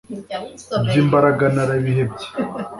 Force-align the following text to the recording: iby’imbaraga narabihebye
iby’imbaraga 0.83 1.45
narabihebye 1.55 2.27